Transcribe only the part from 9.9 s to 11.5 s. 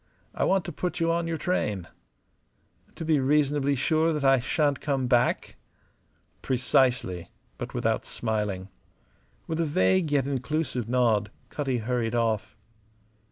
yet inclusive nod